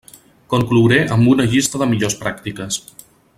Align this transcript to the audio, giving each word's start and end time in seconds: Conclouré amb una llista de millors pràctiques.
Conclouré 0.53 0.97
amb 1.17 1.29
una 1.33 1.47
llista 1.51 1.83
de 1.83 1.89
millors 1.93 2.17
pràctiques. 2.25 2.81